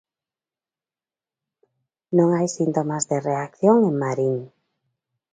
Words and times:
Non 2.17 2.29
hai 2.35 2.47
síntomas 2.59 3.03
de 3.11 3.17
reacción 3.29 3.77
en 3.89 3.95
Marín. 4.03 4.35